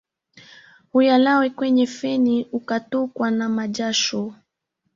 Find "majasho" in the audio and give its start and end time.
3.55-4.35